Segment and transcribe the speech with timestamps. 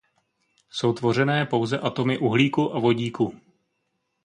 [0.69, 3.35] Jsou tvořené pouze atomy uhlíku a vodíku.